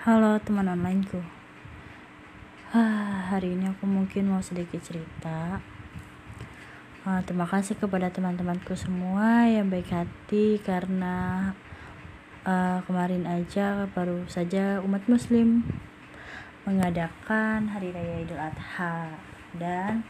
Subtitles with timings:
[0.00, 1.20] Halo teman onlineku.
[2.72, 5.60] Ah, Hari ini aku mungkin mau sedikit cerita.
[7.04, 11.52] Uh, Terima kasih kepada teman-temanku semua yang baik hati Karena
[12.48, 15.68] uh, kemarin aja baru saja umat muslim
[16.64, 19.12] Mengadakan Hari Raya Idul Adha.
[19.52, 20.00] Dan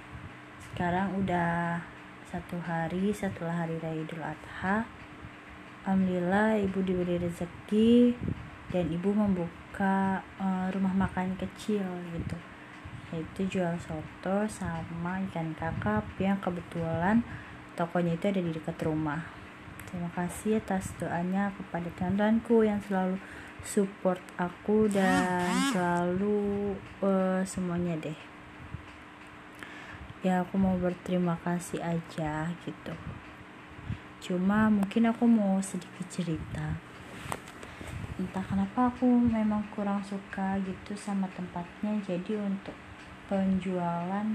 [0.70, 1.82] sekarang udah
[2.30, 4.86] satu hari setelah Hari Raya Idul Adha.
[5.82, 8.14] Alhamdulillah ibu diberi rezeki
[8.70, 11.82] dan ibu membuka uh, rumah makan kecil
[12.14, 12.38] gitu.
[13.10, 17.26] Yaitu jual soto sama ikan kakap yang kebetulan
[17.74, 19.26] tokonya itu ada di dekat rumah.
[19.90, 23.18] Terima kasih atas doanya kepada teman-temanku yang selalu
[23.66, 28.18] support aku dan selalu uh, semuanya deh.
[30.22, 32.94] Ya aku mau berterima kasih aja gitu.
[34.20, 36.89] Cuma mungkin aku mau sedikit cerita
[38.20, 41.96] entah kenapa aku memang kurang suka gitu sama tempatnya.
[42.04, 42.76] Jadi untuk
[43.32, 44.28] penjualan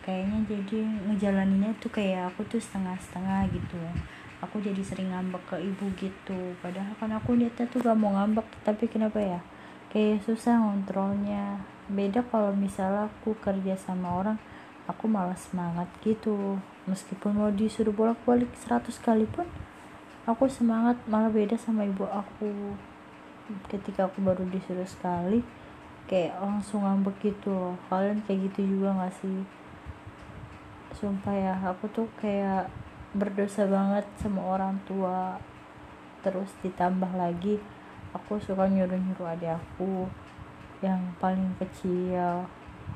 [0.00, 0.78] kayaknya jadi
[1.12, 3.76] ngejalaninnya tuh kayak aku tuh setengah-setengah gitu.
[4.40, 6.56] Aku jadi sering ngambek ke ibu gitu.
[6.64, 9.40] Padahal kan aku niatnya tuh gak mau ngambek tapi kenapa ya?
[9.92, 11.60] Kayak susah ngontrolnya.
[11.92, 14.40] Beda kalau misalnya aku kerja sama orang
[14.88, 16.56] aku malah semangat gitu.
[16.88, 19.46] Meskipun mau disuruh bolak-balik 100 kali pun
[20.22, 22.78] aku semangat malah beda sama ibu aku
[23.68, 25.44] ketika aku baru disuruh sekali
[26.10, 27.74] kayak langsung ngambek gitu loh.
[27.88, 29.40] Kalian kayak gitu juga gak sih?
[30.92, 32.68] Sumpah ya aku tuh kayak
[33.16, 35.40] berdosa banget sama orang tua.
[36.20, 37.58] Terus ditambah lagi
[38.12, 40.06] aku suka nyuruh-nyuruh adik aku
[40.84, 42.44] yang paling kecil.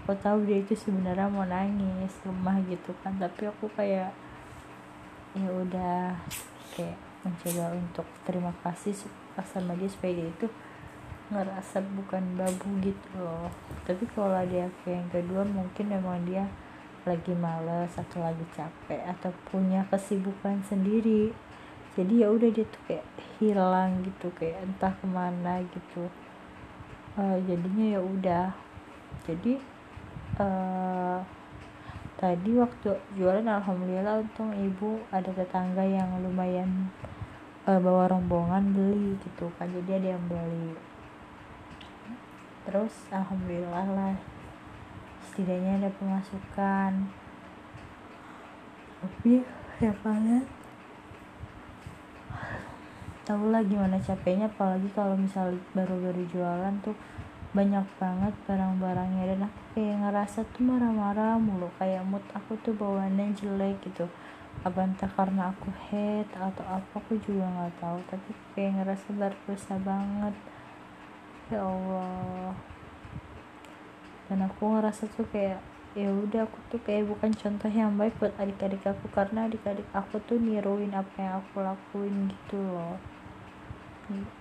[0.05, 4.13] Aku tahu dia itu sebenarnya mau nangis lemah gitu kan tapi aku kayak
[5.37, 6.17] ya udah
[6.73, 8.95] kayak mencoba untuk terima kasih
[9.45, 10.49] sama dia supaya dia itu
[11.29, 13.51] ngerasa bukan babu gitu loh.
[13.83, 16.47] Tapi kalau ada yang kedua mungkin memang dia
[17.07, 21.35] lagi males atau lagi capek atau punya kesibukan sendiri.
[21.99, 23.07] Jadi ya udah dia tuh kayak
[23.39, 26.07] hilang gitu kayak entah ke mana gitu.
[27.17, 28.47] Uh, jadinya ya udah.
[29.25, 29.59] Jadi
[30.39, 31.19] uh,
[32.21, 36.91] tadi waktu jualan alhamdulillah untung ibu ada tetangga yang lumayan
[37.67, 40.79] uh, bawa rombongan beli gitu kan jadi ada yang beli.
[42.67, 44.15] Terus alhamdulillah lah
[45.27, 46.93] setidaknya ada pemasukan.
[49.03, 49.43] Tapi
[49.83, 50.47] ya kalian
[53.27, 56.95] tahu lah gimana capeknya apalagi kalau misalnya baru-baru jualan tuh
[57.51, 59.25] banyak banget barang-barangnya.
[59.35, 64.07] Dan aku kayak ngerasa tuh marah-marah mulu kayak mood aku tuh bawaannya jelek gitu
[64.65, 67.99] apa entah karena aku head atau apa aku juga nggak tahu.
[68.09, 70.35] Tapi kayak ngerasa berdosa banget.
[71.53, 72.55] Ya Allah.
[74.27, 75.61] Dan aku ngerasa tuh kayak
[75.97, 79.07] ya udah aku tuh kayak bukan contoh yang baik buat adik-adik aku.
[79.13, 82.97] Karena adik-adik aku tuh niruin apa yang aku lakuin gitu loh.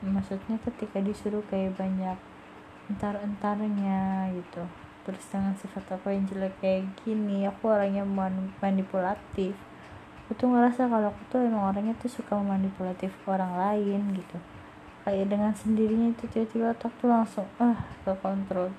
[0.05, 2.17] Maksudnya ketika disuruh kayak banyak
[2.89, 4.63] entar-entarnya gitu.
[5.05, 8.01] Terus dengan sifat aku yang jelek kayak gini aku orangnya
[8.57, 9.53] manipulatif
[10.25, 14.41] aku tuh ngerasa kalau aku tuh emang orangnya tuh suka memanipulatif orang lain gitu.
[15.05, 18.73] Kayak dengan sendirinya itu tiba-tiba otak tuh langsung ah ke kontrol.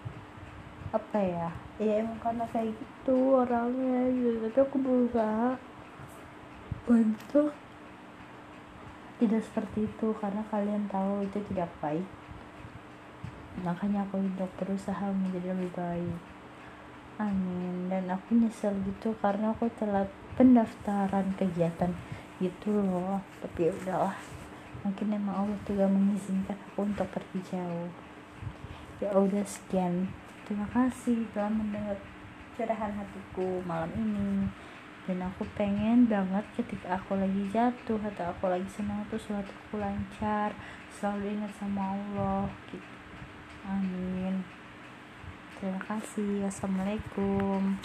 [0.91, 1.55] Apa ya?
[1.79, 4.51] Ya emang karena kayak gitu orangnya gitu.
[4.51, 5.55] Tapi aku berusaha
[6.91, 7.55] untuk
[9.23, 12.11] tidak seperti itu karena kalian tahu itu tidak baik.
[13.63, 16.19] Makanya aku udah berusaha menjadi lebih baik.
[17.23, 17.87] Amin.
[17.87, 21.91] Dan aku nyesel gitu karena aku telat pendaftaran kegiatan
[22.39, 23.19] gitu loh.
[23.43, 24.17] Tapi ya udahlah.
[24.85, 27.91] Mungkin emang Allah tuh gak mengizinkan aku untuk pergi jauh.
[29.03, 30.13] Ya udah sekian.
[30.47, 31.99] Terima kasih telah mendengar
[32.55, 34.47] curahan hatiku malam ini.
[35.07, 39.79] Dan aku pengen banget ketika aku lagi jatuh atau aku lagi senang tuh suatu aku
[39.79, 40.51] lancar
[40.91, 42.95] selalu ingat sama Allah gitu.
[43.67, 44.43] Amin.
[45.59, 46.47] Terima kasih.
[46.51, 47.79] Assalamualaikum